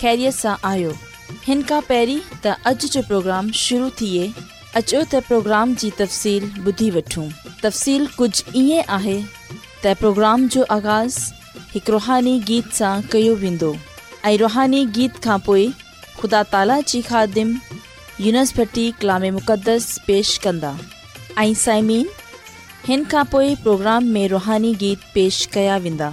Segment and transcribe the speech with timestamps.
[0.00, 0.90] ख़ैरियत सां आहियो
[1.46, 1.82] हिन खां
[2.42, 4.26] تا त جو जो प्रोग्राम शुरू थिए
[4.80, 7.28] अचो त प्रोग्राम जी तफ़सील ॿुधी वठूं
[7.62, 9.22] तफ़सील कुझु ईअं
[9.82, 11.18] تا پروگرام جو जो आगाज़
[11.74, 13.72] हिकु रुहानी गीत सां कयो वेंदो
[14.26, 15.72] ऐं रुहानी गीत खां خدا
[16.20, 17.58] ख़ुदा ताला خادم ख़ादिम
[18.26, 20.72] यूनिसटी कलाम मुक़दस पेश कंदा
[23.66, 26.12] प्रोग्राम में रुहानी गीत पेश कया वेंदा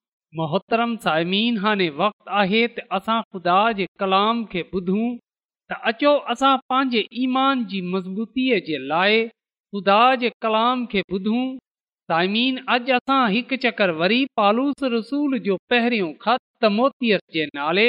[0.37, 5.07] मोहतरम साइमीन हाणे वक़्तु आहे त असां ख़ुदा जे कलाम खे ॿुधूं
[5.71, 11.43] त अचो असां पंहिंजे ईमान जी मज़बूतीअ जे लाइ ख़ुदा जे कलाम खे ॿुधूं
[12.13, 17.87] साइमीन अॼु असां हिकु चकर वरी पालूस रसूल जो पहिरियों ख़तमोतियत जे नाले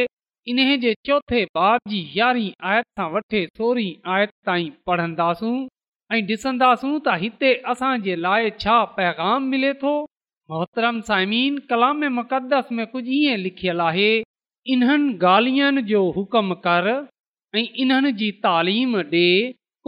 [0.55, 5.57] इन जे चौथे बाब जी यारहीं आयत सां वठी सोरहीं आयत ताईं पढ़ंदासूं
[6.19, 9.95] ऐं ॾिसंदासूं त हिते लाइ छा पैगाम मिले थो
[10.53, 14.09] मोहतरम साइमीन कलाम मुक़दस में कुझु ईअं लिखियलु आहे
[14.75, 16.87] इन्हनि ॻाल्हियुनि जो हुकम कर
[17.61, 19.31] ऐं इन्हनि जी तालीम ॾिए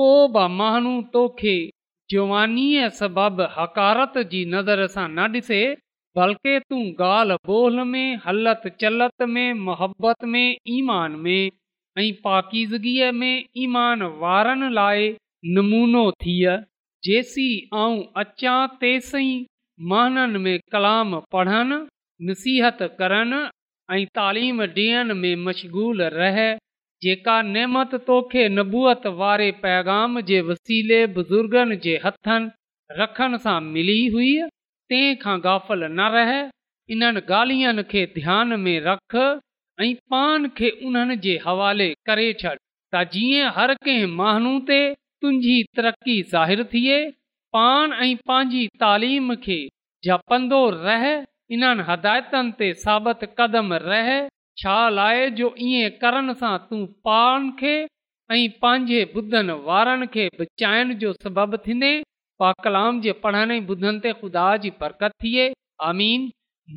[0.00, 0.06] को
[0.36, 1.56] बि माण्हू तोखे
[2.14, 5.60] जवानीअ सबबि हकारत जी नज़र सां न ॾिसे
[6.20, 6.80] बल्कि तूं
[7.12, 10.46] ॻाल्हि ॿोल में हलति चल्लत में मोहबत में
[10.80, 11.44] ईमान में
[12.02, 13.32] ऐं पाकीज़गीअ में
[13.66, 15.12] ईमान वारनि लाइ
[15.58, 16.56] नमूनो थियो
[17.10, 17.52] जेसीं
[17.84, 19.32] आऊं अचां तेसीं
[19.90, 21.78] महननि में कलाम पढ़नि
[22.28, 23.40] नसीहत करनि
[23.94, 26.36] ऐं तालीम ॾियण में मशगूल रह
[27.02, 32.50] जेका नेमत तोखे नबूअत वारे पैगाम जे वसीले बुज़ुर्गनि जे हथनि
[33.00, 34.30] रखण सां मिली हुई
[34.90, 36.32] तंहिं खां गाफ़ल न रह
[36.96, 39.16] इन्हनि ॻाल्हियुनि खे ध्यान में रख
[39.80, 42.54] ऐं पान खे उन्हनि जे हवाले करे छॾ
[42.94, 47.00] त जीअं हर कंहिं महन ते तुंहिंजी तरक़ी ज़ाहिरु थिए
[47.54, 49.56] पाण ऐं पंहिंजी तालीम खे
[50.06, 51.04] जपंदो रह
[51.56, 54.08] इन्हनि हिदायतनि ते साबित कदम रह
[54.62, 57.74] छा लाए जो इएं करण सां तूं पाण खे
[58.36, 61.92] ऐं पंहिंजे ॿुधनि वारनि खे बचाइण जो सबबु थींदे
[62.42, 65.44] पा कलाम जे पढ़ण ॿुधनि ते ख़ुदा जी बरकत थिए
[65.90, 66.24] आमीन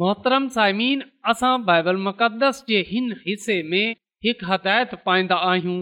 [0.02, 1.02] मोहतरम साइमीन
[1.34, 3.86] असां बाइबल मुक़दस जे हिन हिसे में
[4.28, 5.80] हिकु हिदायत पाईंदा आहियूं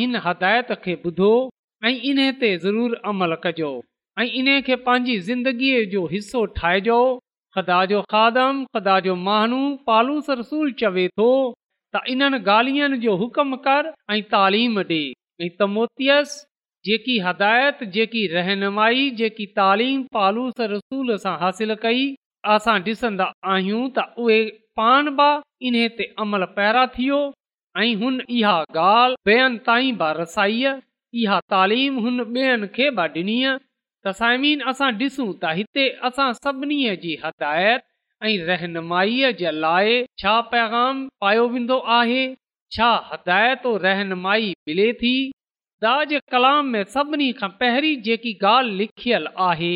[0.00, 1.30] हिन हदायत खे ॿुधो
[1.84, 3.70] ऐं इन ते ज़रूरु अमल कजो
[4.22, 6.98] ऐं इन खे पंहिंजी ज़िंदगीअ जो हिसो ठाहिजो
[7.58, 8.64] खदा जो खादम
[9.08, 14.86] जो मानू पालूस रसूल चवे थो त इन्हनि ॻाल्हियुनि जो हुकम कर ऐं तालीम ॾे
[15.46, 16.47] ऐं तमोतियसि
[16.86, 22.04] जेकी हिदायत जेकी रहनुमाई जेकी तालीम पालूस रसूल सां हासिल कई
[22.56, 24.36] असां ॾिसन्दा आहियूं त उहे
[24.80, 25.30] पाण बि
[25.70, 27.16] इन्हे ते अमल पैरा थियो
[27.78, 30.78] ऐं इहा ॻाल्हि ॿियनि ताईं
[31.22, 33.36] इहा तालीम हुन ॿियनि खे ॾिनी
[34.08, 37.86] तसाइमीन असां ॾिसूं त हिते असां सभिनी जी हिदायत
[38.28, 42.22] ऐं रहनुमाई जे लाइ छा पैगाम पायो वेंदो आहे
[42.78, 45.12] छा हिदायत रहनुमाई मिले थी
[45.84, 49.74] ख़ुदा जे कलाम में सभिनी खां पहिरीं जेकी ॻाल्हि लिखियल आहे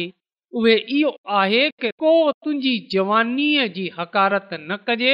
[0.60, 5.12] उहे इहो आहे की को तुंहिंजी जवानीअ जी हकारत न कजे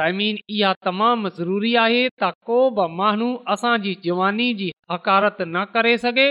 [0.00, 5.92] ज़ाइमीन इहा तमामु ज़रूरी आहे त को बि माण्हू असांजी जवानी जी हकारत न करे
[6.08, 6.26] सघे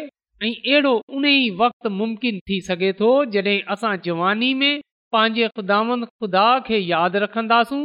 [0.45, 4.73] ऐं अहिड़ो उन ई वक़्तु मुमकिन थी सघे थो जॾहिं असां जवानी में
[5.17, 7.83] पंहिंजे ख़ुदा ख़ुदा खे यादि रखंदासूं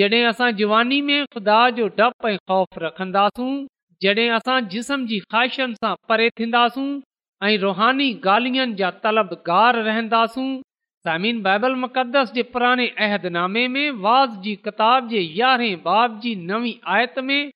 [0.00, 3.52] जॾहिं असां जवानी में ख़ुदा जो डपु ख़ौफ़ रखंदासूं
[4.02, 6.88] जॾहिं असां जिस्म जी ख़्वाहिशनि सां परे थींदासूं
[7.46, 10.48] ऐं रुहानी ॻाल्हियुनि जा तलब गार रहंदासूं
[11.82, 17.50] मुक़दस जे पुराणे अहदनामे में वाज़ जी किताब जे यारहें बाब जी नवी आयत में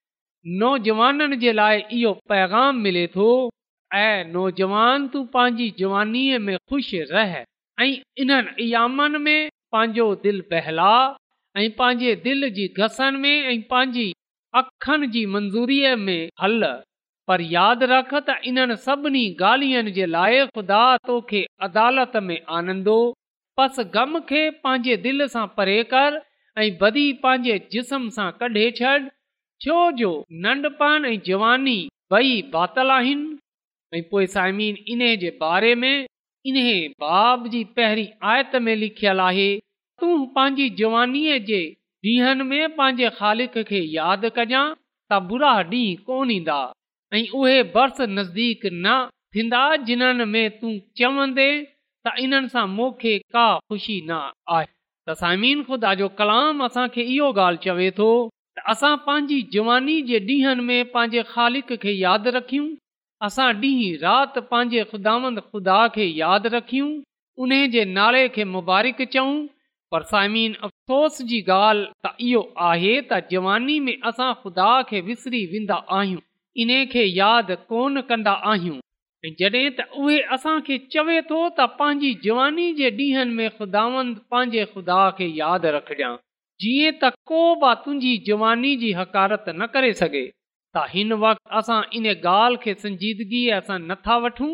[0.63, 3.27] नौजवाननि जे लाइ इहो पैगाम मिले थो
[3.99, 7.37] ऐं नौजवान तू पंहिंजी जवानीअ में ख़ुशि रह
[7.83, 7.89] ऐं
[8.25, 10.95] इन्हनि इयामनि में पंहिंजो दिलि बहला
[11.61, 14.13] ऐं पंहिंजे दिलि जी घसनि में ऐं पंहिंजी
[14.61, 16.65] अखनि जी मंज़ूरीअ में हल
[17.29, 20.81] पर यादि रख त इन सभिनी ॻाल्हियुनि जे लाइ ख़ुदा
[21.11, 22.97] तोखे अदालत में आनंदो
[23.61, 26.21] खे पंहिंजे दिलि सां परे कर
[26.65, 28.93] ऐं बदी पंहिंजे जिस्म सां कढे छॾ
[29.67, 30.13] छो जो
[30.47, 31.77] नन्ढपण ऐं जवानी
[32.21, 33.39] ॿई बातल आहिनि
[33.99, 35.95] ऐं पोइ साइमीन इन जे बारे में
[36.53, 36.75] इन्हे
[37.07, 39.51] बाब जी पहिरीं आयत में लिखियल आहे
[40.01, 41.63] तूं पंहिंजी जवानीअ जे
[42.07, 44.63] ॾींहनि में पंहिंजे ख़ालिक खे यादि कॼां
[45.11, 46.57] त बुरा ॾींहुं कोन ईंदा
[47.15, 47.63] ऐं उहे
[48.19, 48.95] नज़दीक न
[49.37, 51.47] थींदा जिन्हनि में तूं चवंदे
[52.07, 54.19] त इन्हनि सां मूंखे का ख़ुशी न
[54.57, 54.67] आहे
[55.09, 58.09] त साइमीन ख़ुदा जो कलाम असांखे इहो ॻाल्हि चवे थो
[58.59, 62.67] त असां पंहिंजी जवानी जे ॾींहंनि में पंहिंजे ख़ालिक खे यादि रखियूं
[63.31, 66.91] असां ॾींहं राति पंहिंजे ख़ुदांद ख़ुदा खे यादि रखियूं
[67.47, 69.35] उन जे नाले खे मुबारक चऊं
[69.93, 75.41] पर साइमीन अफ़सोस जी ॻाल्हि त इहो आहे त जवानी में असां ख़ुदा खे विसरी
[75.55, 76.23] वेंदा आहियूं
[76.65, 82.69] इन खे यादि कोन कंदा आहियूं जॾहिं त उहे असांखे चवे थो त पंहिंजी जवानी
[82.81, 85.93] जे ॾींहंनि में ख़ुदावंद पंहिंजे ख़ुदा खे यादि रख
[86.65, 91.81] जीअं त को बि तुंहिंजी जवानी जी हकारत न करे सघे त हिन वक़्तु असां
[92.01, 94.51] इन ॻाल्हि खे संजीदगीअ सां नथा वठूं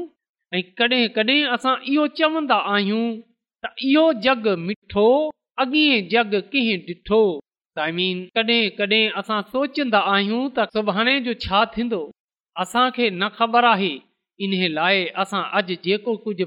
[0.61, 1.79] ऐं कॾहिं कॾहिं असां
[2.23, 2.61] चवंदा
[3.65, 5.05] त इहो जग मिठो
[5.63, 7.17] अॻिए जग के ॾिठो
[7.79, 11.99] साइमिन कॾहिं कॾहिं असां सोचंदा आहियूं त सुभाणे जो छा थींदो
[12.65, 13.91] असांखे न ख़बर आहे
[14.47, 15.43] इन लाइ असां
[15.87, 16.47] जेको कुझु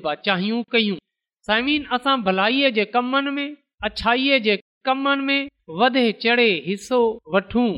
[1.98, 3.48] असां भलाईअ जे कमनि में
[3.90, 4.58] अछाईअ जे
[4.90, 5.48] कमनि में
[5.82, 7.02] वधे चढ़े हिसो
[7.34, 7.70] वठूं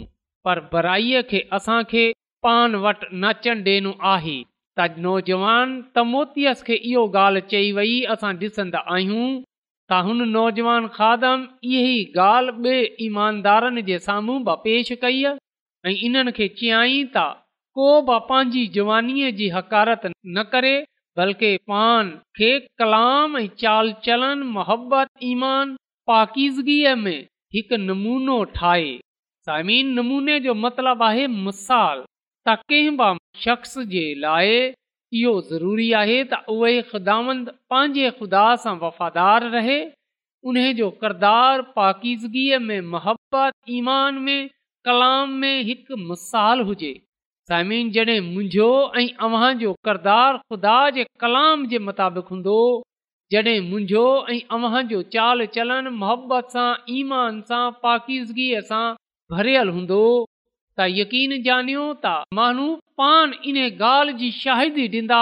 [0.45, 2.05] पर बराईअ खे असांखे
[2.47, 4.39] पान वटि नचणु डि॒नो आहे
[4.79, 9.27] त नौजवान तमोतीअ खे इहो ॻाल्हि चई वेई असां ॾिसंदा आहियूं
[9.91, 11.91] त हुन नौजवान खादम इहो
[12.27, 17.25] ॻाल्हि ॿिए ईमानदारनि जे साम्हूं बि पेश कई ऐं इन्हनि खे चयई त
[17.79, 20.73] को बि पंहिंजी जवानीअ जी हकारत न करे
[21.21, 22.49] बल्कि पान खे
[22.83, 25.75] कलाम ऐं चाल चलन मोहबत ईमान
[26.13, 27.17] पाकीज़गीअ में
[27.57, 28.89] हिकु नमूनो ठाहे
[29.49, 32.03] साइमीन नमूने जो मतिलबु आहे मिसाल
[32.47, 34.47] ता कंहिं बि शख़्स जे लाइ
[35.19, 39.75] इहो ज़रूरी आहे त उहे ख़ुदांद पंहिंजे ख़ुदा सां वफ़ादार रहे
[40.51, 44.41] उन जो किरदारु पाकीज़गीअ में मोहबत ईमान में
[44.89, 46.91] कलाम में हिकु मिसाल हुजे
[47.51, 48.67] ज़मीन जॾहिं मुंहिंजो
[49.03, 52.57] ऐं अव्हांजो किरदारु ख़ुदा जे कलाम जे मुताबिक़ हूंदो
[53.35, 54.03] जॾहिं मुंहिंजो
[54.35, 56.67] ऐं अव्हां जो चाल चलनि मोहबत सां
[56.99, 58.83] ईमान सां पाकीज़गीअ सां
[59.37, 60.01] भरियल हूंदो
[60.79, 62.67] त यकीन ॼाणियो त माण्हू
[62.99, 65.19] पान इन ॻाल्हि जी शाहिदी ॾींदा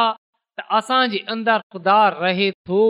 [0.59, 2.83] त असांजे अंदरि ख़ुदा रहे थो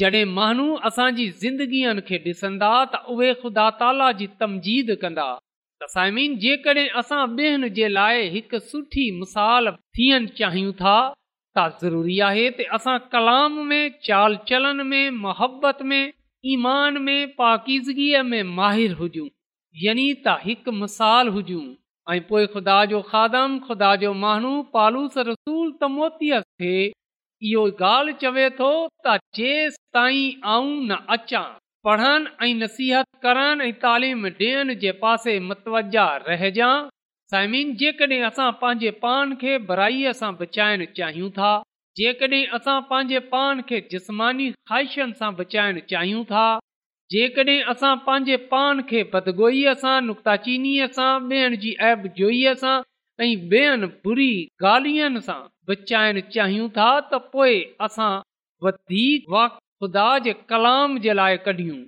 [0.00, 5.26] जॾहिं माण्हू असांजी ज़िंदगीअ खे ॾिसंदा त उहे ख़ुदा ताला जी तमजीद कंदा
[6.42, 10.96] जेकॾहिं असां ॿियनि जे लाइ हिकु सुठी मिसाल थियणु चाहियूं था
[11.56, 12.46] त ज़रूरी आहे
[12.78, 16.02] असां कलाम में चाल चलन में मोहबत में
[16.54, 19.26] ईमान में पाकीज़गीअ में माहिर हुजूं
[19.86, 21.66] यानी त हिकु मिसाल हुजूं
[22.10, 28.68] ऐं पोइ ख़ुदा जो माण्हू पालूस रसूल त मोतीअ खे इहो ॻाल्हि चवे थो
[29.06, 30.92] त जेसिताईं
[31.88, 35.96] पढ़नि ऐं नसीहत करण ऐं तालीम ॾियण जे पासे मतवज
[36.28, 36.70] रहिजां
[37.34, 38.24] साइमिन जेकॾहिं
[38.62, 41.52] पंहिंजे पान खे बराईअ सां बचाइण चाहियूं था
[42.02, 46.46] जेकॾहिं पान खे जिस्मानी ख़्वाहिशनि सां बचाइण चाहियूं था
[47.14, 52.72] जेकॾहिं असां पंहिंजे पान खे बदगोईअ सां नुक़्ताचीनीअ सां ॿियनि जी ऐब जोईअ सां
[53.20, 54.30] ऐं ॿियनि बुरी
[54.70, 55.36] ॻाल्हियुनि सां
[55.70, 57.54] बचाइण चाहियूं था त पोइ
[57.88, 58.08] असां
[58.68, 61.78] वधीक वक़्तु ख़ुदा जे कलाम जे लाइ कढियूं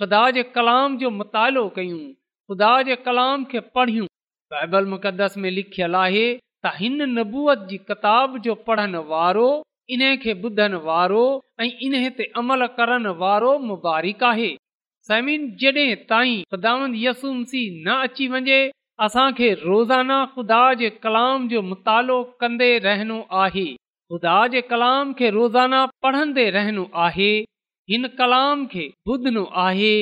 [0.00, 4.08] ख़ुदा जे कलाम जो मुतालो कयूं ख़ुदा जे कलाम खे पढ़ियूं
[4.56, 9.48] बाइबल मुक़दस में लिखियलु आहे त हिन नबूअत जी किताब जो पढ़ण वारो
[9.92, 11.22] इन खे ॿुधण वारो
[11.62, 14.50] ऐं इन ते अमल करण वारो मुबारक आहे
[15.08, 18.58] समिन जॾहिं ताईं ख़ुदा न अची वञे
[19.04, 25.80] असांखे रोज़ाना ख़ुदा जे कलाम जो मुतालो कंदे रहनो आहे ख़ुदा जे कलाम खे रोज़ाना
[26.02, 27.30] पढ़ंदे रहनो आहे
[27.90, 29.92] हिन कलाम खे ॿुधणो आहे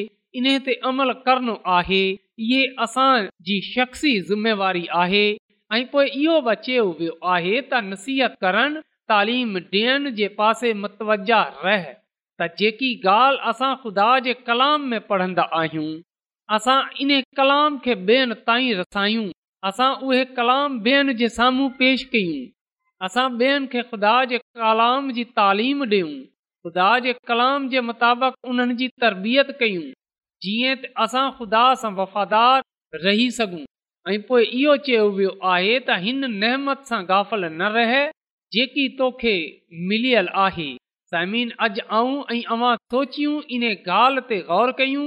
[0.41, 2.03] इन ते अमल करणो आहे
[2.49, 5.25] इहो असांजी शख्सी ज़िमेवारी आहे
[5.77, 8.79] ऐं पोइ इहो बचे वियो आहे त नसीहत करण
[9.15, 11.31] तालीम ॾियण जे पासे मतवज
[11.65, 11.85] रह
[12.41, 15.89] त जेकी ॻाल्हि असां ख़ुदा जे कलाम में पढ़ंदा आहियूं
[16.57, 19.25] असां इन कलाम खे ॿियनि ताईं रसायूं
[19.71, 22.49] असां उहे कलाम ॿियनि जे साम्हूं पेश कयूं
[23.09, 26.13] असां ॿियनि खे ख़ुदा जे कलाम जी तालीम ॾियूं
[26.65, 29.85] ख़ुदा जे कलाम जे मुताबिक़ उन्हनि जी तरबियत कयूं
[30.47, 33.63] जीअं त असां ख़ुदा सां वफ़ादार रही सघूं
[34.13, 36.35] ऐं पोइ इहो चयो वियो आहे त हिन
[36.93, 38.03] सां गाफ़ल न रहे
[38.59, 39.41] जेकी तोखे
[39.91, 40.71] मिलियल आहे
[41.13, 43.63] साइमिन अॼु आऊं ऐं अवां सोचियूं इन
[43.95, 45.07] ॻाल्हि ते ग़ौर कयूं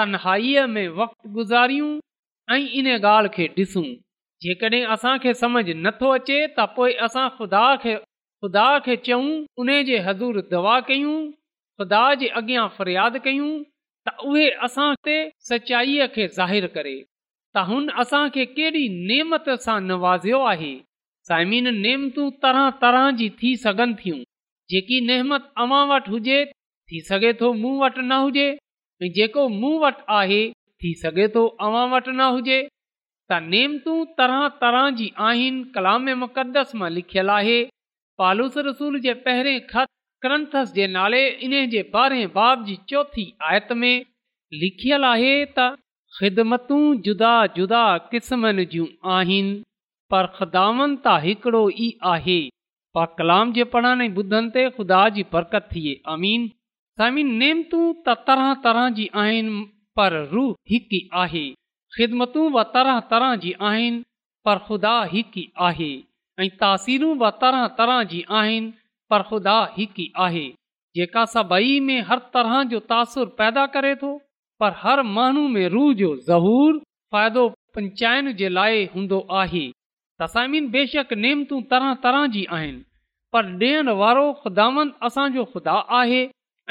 [0.00, 1.88] तनहाईअ में वक़्तु गुज़ारियूं
[2.54, 3.82] ऐं इन ॻाल्हि खे ॾिसूं
[4.46, 7.96] जेकॾहिं असांखे समझ नथो अचे त पोइ असां ख़ुदा खे
[8.46, 13.50] ख़ुदा खे चऊं उन जे हज़ूर दवा कयूं ख़ुदा जे अॻियां फ़रियाद कयूं
[14.08, 14.88] त उहे असां
[15.50, 20.72] सचाईअ खे ज़ाहिरु करे त हुन असांखे कहिड़ी नेमत सां नवाज़ियो आहे
[21.32, 24.22] साइमिन नेमतूं तरह तरह जी थी सघनि थियूं
[24.70, 26.38] जेकी नेमत अवां वटि हुजे
[26.90, 28.48] थी सघे थो मूं वटि न हुजे
[29.16, 30.42] जेको मूं वटि आहे
[30.82, 36.90] थी सघे थो अवां वटि न हुजे त नेमतूं तरह तरह जी आहिनि मुक़दस मां
[36.98, 37.58] लिखियलु आहे
[38.22, 43.94] पालूस रसूल जे पहिरें नाले इन जे ॿारहें बाब जी चौथी आयत में
[44.62, 45.68] लिखियलु आहे त
[46.18, 49.54] ख़िदमतूं जुदा जुदा क़िस्मनि जूं आहिनि
[50.14, 52.38] पर ख़दामनि त हिकिड़ो ई आहे
[52.94, 56.46] पा कलाम जे पढ़ण ऐं ॿुधनि ते खुदा जी बरकत थिए अमीन
[57.02, 57.42] समीन
[58.06, 59.60] त तरह तरह जी आहिनि
[60.00, 61.44] पर रूह हिकु ई आहे
[61.96, 64.02] ख़िदमतूं बि तरह तरह जी आहिनि
[64.48, 65.90] पर ख़ुदा हिकु ई आहे
[66.44, 68.72] ऐं तासीरूं बि तरह तरह जी आहिनि
[69.14, 70.44] पर ख़ुदा हिकु ई आहे
[70.98, 74.12] जेका सभई में हर तरह जो तासुर पैदा करे थो
[74.60, 76.78] पर हर माण्हू में रूह जो ज़हूर
[77.12, 79.68] फ़ाइदो पंचाइण जे लाइ हूंदो आहे
[80.22, 82.82] तसामीन बेशक नेमतूं तरह तरह जी आहिनि
[83.32, 86.22] पर ॾियण वारो ख़ुदांद असांजो ख़ुदा आहे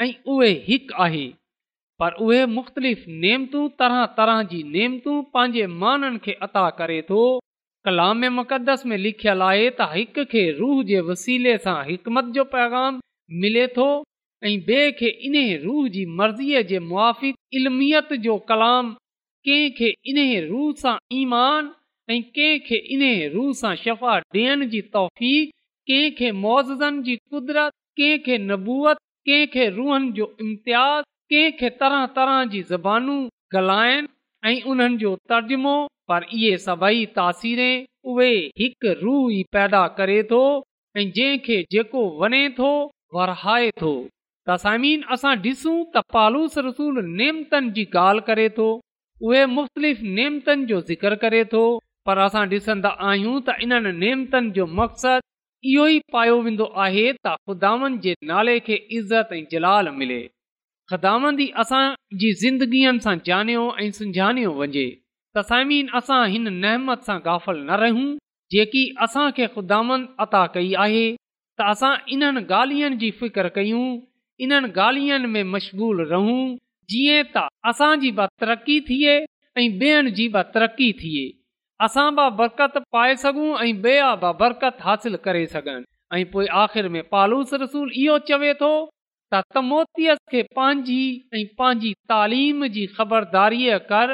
[0.04, 1.24] ऐं उहे हिकु आहे
[2.02, 7.22] पर उहे मुख़्तलिफ़ नेमतूं तरह तरह जी नेमतूं पंहिंजे माननि खे अता करे थो
[7.88, 13.00] कलाम मुक़दस में लिखियलु आहे त हिक खे रूह जे वसीले सां हिकमत जो पैगाम
[13.44, 13.88] मिले थो
[14.44, 15.34] ऐं ॿिए खे इन
[15.66, 18.94] रूह जी मर्ज़ीअ जे मुआिक़ इल्मियत जो कलाम
[19.48, 20.22] कंहिं खे इन
[20.54, 20.96] रूह सां
[22.10, 25.34] ऐं कंहिंखे इन रूह सां शफ़ा ॾियण जी तोफ़ी
[25.90, 33.16] कंहिंखे मोज़नि जी कुदरत कंहिंखे नबूआत कंहिंखे रूहनि जो इम्तियाज़ कंहिंखे तरह तरह जी ज़बानू
[33.60, 34.08] ॻाल्हाइनि
[34.50, 35.74] ऐं उन्हनि जो तर्जुमो
[36.12, 38.30] पर इहे सभई तासीरें उहे
[38.62, 40.42] हिकु रू ई पैदा करे थो
[41.00, 42.72] ऐं जंहिंखे जेको वञे थो
[43.18, 43.92] वरहाए थो
[44.50, 48.68] तसामीन असां ॾिसूं त पालूस रसूल नेमतनि जी ॻाल्हि करे थो
[49.28, 51.64] उहे मुख़्तलिफ़ नेमतनि जो ज़िक्र करे थो
[52.06, 55.26] पर असां ॾिसंदा आहियूं त इन्हनि नेमतनि जो मक़सदु
[55.70, 60.20] इहो ई पायो वेंदो आहे त ख़ुदानि जे नाले खे इज़त ऐं जलाल मिले
[60.92, 64.86] ख़िदामंदी असां سان ज़िंदगीअ सां ॼाणियो ऐं सुञाणियो वञे
[65.36, 68.08] तसाइमीन असां हिन سان सां गाफ़ल न रहूं
[68.54, 71.04] जेकी असांखे ख़ुदांद अता कई आहे
[71.60, 73.84] त असां इन्हनि ॻाल्हियुनि जी फ़िकिरु कयूं
[74.44, 76.40] इन्हनि ॻाल्हियुनि में मशगूल रहूं
[76.94, 78.10] जीअं त असांजी
[78.42, 79.14] तरक़ी थिए
[79.60, 81.26] ऐं ॿियनि जी तरक़ी थिए
[81.86, 85.84] असां बि बरकत पाए सघूं ऐं ॿिया बि बरकत हासिल करे सघनि
[86.16, 88.68] ऐं पोइ आख़िर में पालूस रसूल इहो चवे थो
[89.32, 91.02] त तमोतीअ खे पंहिंजी
[91.38, 94.12] ऐं पंहिंजी तालीम जी ख़बरदारीअ कर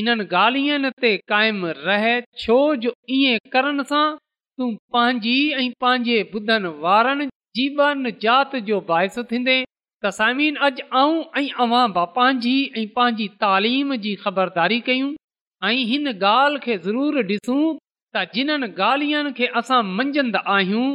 [0.00, 2.12] इन्हनि ॻाल्हियुनि ते क़ाइमु रहे
[2.44, 7.28] छो जो ईअं करण सां तूं पंहिंजी ऐं पंहिंजे ॿुधनि वारनि
[7.60, 9.56] जीवन जात जो बाहिस थींदे
[10.08, 15.10] तसीन अॼु आऊं ऐं अवां बि पंहिंजी ऐं पंहिंजी तालीम जी ख़बरदारी कयूं
[15.64, 17.60] ऐं हिन ॻाल्हि खे ज़रूरु ॾिसूं
[18.16, 20.86] त जिन्हनि ॻाल्हियुनि खे असां मंझंदा आहियूं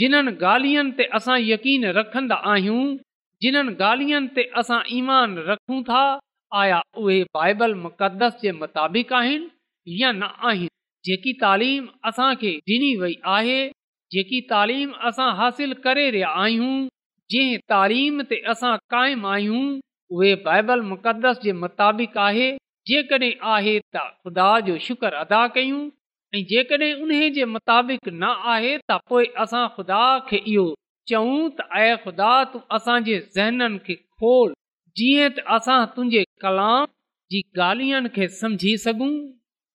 [0.00, 2.84] जिन्हनि ॻाल्हियुनि ते असां यकीन रखंदा आहियूं
[3.42, 6.04] जिन्हनि ॻाल्हियुनि ते असां ईमान रखूं था
[7.02, 10.74] उहे बाइबल मुक़दस जे मुताबिक आहिनि या न आहिनि
[11.08, 13.60] जेकी तालीम असांखे ॾिनी वई आहे
[14.14, 16.74] जेकी तालीम असां हासिल करे रहिया आहियूं
[17.34, 19.64] जंहिं तालीम ते असां क़ाइमु आहियूं
[20.16, 22.48] उहे बाइबल मुक़दस जे मुताबिक़ आहे
[22.88, 25.82] जेकॾहिं आहे त ख़ुदा जो शुक्र अदा कयूं
[26.36, 30.64] ऐं जेकॾहिं उन जे मुताबिक़ न आहे त पोइ असां ख़ुदा खे इहो
[31.12, 34.52] चऊं त आहे ख़ुदा तूं असांजे ज़हननि खे खोल
[35.00, 36.84] जीअं त असां तुंहिंजे कलाम
[37.34, 39.10] जी ॻाल्हियुनि खे समुझी सघूं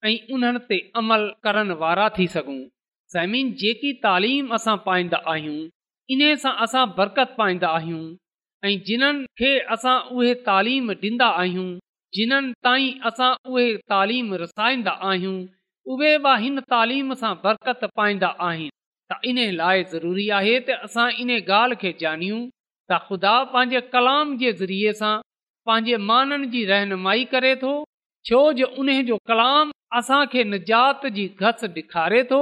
[0.06, 2.60] ऐं उन्हनि ते अमल करण वारा थी सघूं
[3.16, 5.60] ज़मीन जेकी तालीम असां पाईंदा आहियूं
[6.14, 8.06] इन सां असां बरकत पाईंदा आहियूं
[8.68, 11.68] ऐं जिन्हनि खे असां उहे तालीम ॾींदा आहियूं
[12.16, 15.36] जिन्हनि ताईं असां उहे तालीम रसाईंदा आहियूं
[15.94, 18.70] उहे बि हिन तालीम सां बरकत पाईंदा आहिनि
[19.12, 22.40] त इन लाइ ज़रूरी आहे त असां इन ॻाल्हि खे ॼाणियूं
[22.92, 25.14] त ख़ुदा पंहिंजे कलाम जे ज़रिए सां
[25.72, 27.74] पंहिंजे माननि जी रहनुमाई करे थो
[28.30, 32.42] छो जो उन जो कलाम असांखे निजात जी घस ॾेखारे थो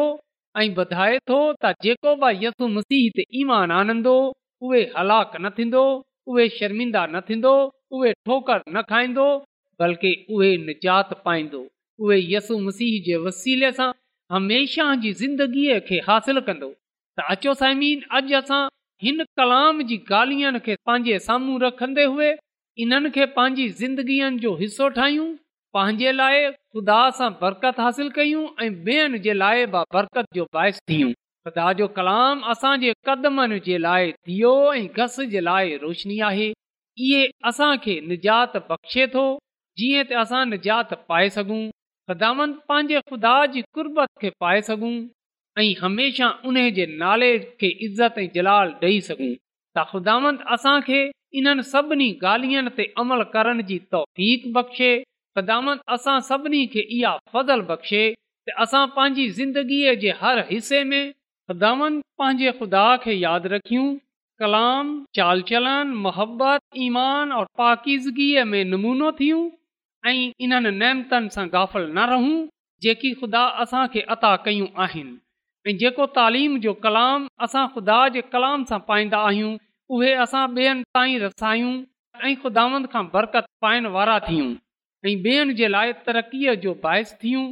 [0.62, 4.16] ऐं ॿुधाए थो त जेको बि यसु मसीह ते ईमान आनंदो
[4.70, 5.86] उहे हलाक न थींदो
[6.32, 7.56] उहे शर्मिंदा न थींदो
[7.98, 9.30] उहे ठोकर न खाईंदो
[9.82, 11.60] बल्कि उहे निजात पाईंदो
[12.06, 13.92] उहे यसु मसीह जे वसीले सां
[14.32, 16.70] हमेशह जी ज़िंदगीअ खे हासिल कंदो
[17.20, 18.62] त अचो साइमीन अॼु असां
[19.04, 22.32] हिन कलाम जी ॻाल्हियुनि खे पंहिंजे साम्हूं रखंदे हुए
[22.86, 25.30] इन्हनि खे पंहिंजी ज़िंदगीअ जो हिसो ठाहियूं
[25.78, 31.12] पंहिंजे लाइ खुदा सां बरकत हासिल कयूं ऐं ॿियनि जे लाइ बरकत जो बाहियूं
[31.48, 34.14] ख़ुदा जो कलाम असांजे कदमनि जे लाइ
[34.46, 37.76] ऐं घस जे लाइ रोशनी आहे इहे असां
[38.14, 39.26] निजात बख़्शे थो
[39.80, 41.64] जीअं त असां निजात पाए सघूं
[42.12, 44.94] ख़िदामंत पंहिंजे ख़ुदा जी कुर्बत खे पाए सघूं
[45.64, 49.34] ऐं हमेशह उन जे नाले खे इज़त ऐं जलाल ॾेई सघूं
[49.76, 51.00] त ख़ुदामंद असांखे
[51.42, 54.48] इन्हनि सभिनी ॻाल्हियुनि ते अमल करण जी तौक़ीक़
[55.36, 58.04] ख़िदामंत असां सभिनी खे इहा फ़ज़ल बख़्शे
[58.50, 63.86] त असां पंहिंजी ज़िंदगीअ जे हर हिसे में ख़िदामंत पंहिंजे ख़ुदा खे यादि रखियूं
[64.44, 69.44] कलाम चाल चलन मोहबत ईमान और पाकीज़गीअ में नमूनो थियूं
[70.06, 72.36] ऐं इन्हनि नैमतनि सां गाफ़ल न रहूं
[72.86, 75.16] जेकी ख़ुदा असां खे अता कयूं आहिनि
[75.70, 79.56] ऐं जेको तालीम जो कलाम असां ख़ुदा जे कलाम सां पाईंदा आहियूं
[79.98, 81.72] उहे असां ॿियनि ताईं रसायूं
[82.28, 84.50] ऐं ख़ुदांद खां बरक़त पाइण वारा थियूं
[85.10, 87.46] ऐं ॿियनि जे लाइ तरक़ीअ जो बाहिसु थियूं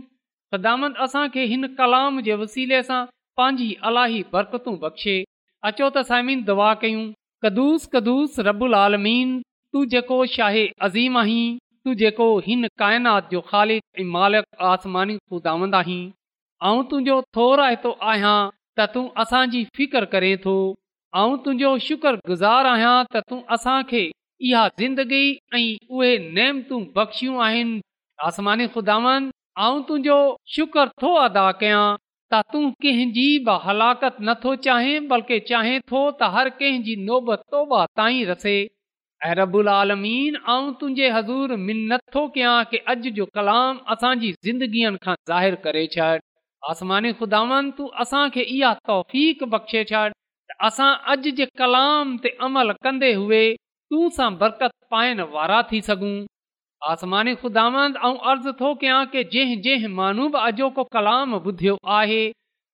[0.53, 3.01] ख़ुदामंद असांखे हिन कलाम जे वसीले सां
[3.41, 5.17] पंहिंजी अलाही बरकतूं बख़्शे
[5.67, 7.05] अचो त साइमिन दुआ कयूं
[7.47, 9.37] कदुस कदुस रबुल आलमीन
[9.73, 11.45] तूं जेको शाहे अज़ीम आहीं
[11.85, 13.79] तूं जेको हिन काइनात जो ख़ालि
[16.65, 18.35] ऐं तुंहिंजो थोराए थो आहियां
[18.77, 20.53] त तूं असांजी फिकर करे थो
[21.21, 25.61] ऐं तुंहिंजो शुक्र गुज़ार आहियां त तूं असांखे इहा ज़िंदगी ऐं
[25.99, 26.47] उहे
[26.95, 27.75] बख़्शियूं आहिनि
[28.29, 29.29] आसमानी सुदामन
[29.65, 30.17] ऐं तुंहिंजो
[30.55, 31.83] शुक्र थो अदा कयां
[32.33, 37.63] त तूं कंहिंजी बि हलाकत नथो चाहें बल्कि चाहें थो त हर कंहिंजी नोबतो
[38.01, 38.57] ताईं रसे
[39.23, 45.15] अहरबुल आलमीन ऐं तुंहिंजे हज़ूर मिन थो कयां की अॼु जो कलाम असांजी ज़िंदगीअ खां
[45.29, 46.09] ज़ाहिरु करे छॾ
[46.73, 50.03] आसमानी ख़ुदांद तूं असांखे इहा तौफ़ बख़्शे छॾ
[50.69, 53.41] असां अॼु जे कलाम ते अमल कंदे हुए
[53.93, 56.15] तूं सां बरकत पाइण वारा थी सघूं
[56.91, 62.21] आसमानी खुदांद अर्ज़ु थो कयां की जंहिं जंहिं माण्हू बि अॼोको कलाम ॿुधियो आहे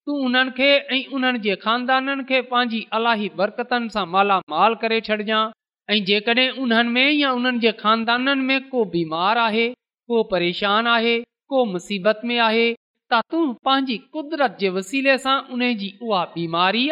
[0.09, 5.51] तूं उन्हनि खे ऐं उन्हनि जे खानदाननि खे पंहिंजी अलाही बरकतनि सां मालामाल करे छॾिजांइ
[5.91, 9.67] ऐं जेकॾहिं उन्हनि में या उन्हनि जे खानदाननि में को बीमार आहे
[10.07, 11.17] को परेशान आहे
[11.49, 12.73] को मुसीबत में आहे
[13.13, 16.89] त तूं पंहिंजी कुदिरत जे वसीले सां उन जी उहा बीमारी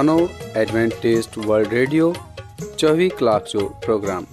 [0.00, 0.16] انو
[0.58, 2.10] ایڈوانٹسٹ ورلڈ ریڈیو
[2.84, 4.24] 24 گھنٹے جو پروگرام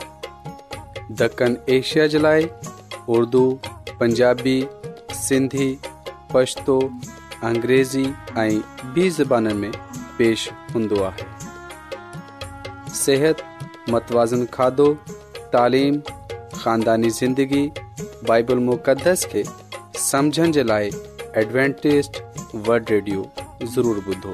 [1.20, 2.42] دکن ایشیا جلائے
[3.16, 3.42] اردو
[3.98, 4.58] پنجابی
[5.22, 5.68] سندھی
[6.32, 6.78] پشتو
[7.50, 8.06] انګریزی
[8.44, 8.50] ائ
[8.94, 9.72] بی زبانن میں
[10.18, 11.28] پیش ہوندا ہے۔
[13.04, 13.42] صحت
[13.92, 14.94] متوازن کھادو
[15.54, 16.00] تعلیم
[16.62, 17.68] خاندانی زندگی
[18.28, 19.44] بائبل مقدس کے
[20.12, 20.90] سمجھن جلائے
[21.38, 22.22] ایڈوانٹسٹ
[22.68, 23.24] ورلڈ ریڈیو
[23.76, 24.34] ضرور بدو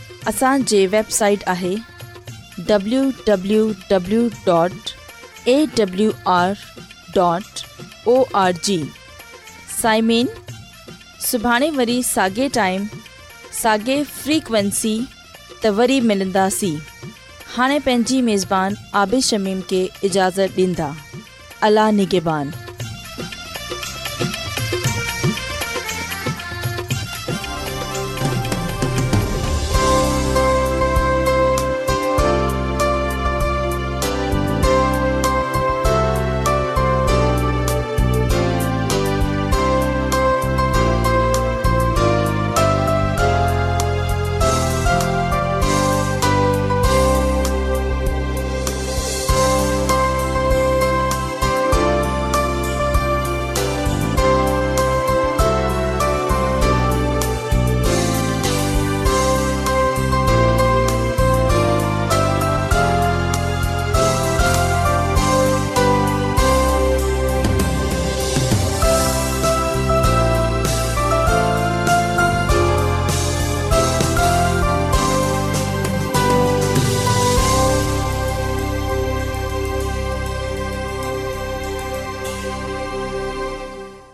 [0.27, 1.75] असांजे वेबसाइट आहे
[2.67, 3.69] डबलूंब्लू
[9.81, 10.27] साइमिन
[11.29, 12.83] सुभाणे वरी साॻे टाइम
[13.61, 14.99] साॻे फ्रीक्वेंसी
[15.63, 16.75] त वरी मिलंदासीं
[17.55, 20.91] हाणे पंहिंजी मेज़बान आबिशमीम खे इजाज़तु ॾींदा
[21.67, 22.70] अला